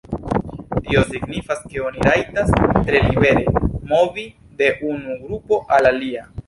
[0.85, 2.51] Tio signifas ke oni rajtas
[2.89, 3.47] tre libere
[3.93, 4.29] movi
[4.63, 6.31] de unu grupo al alia.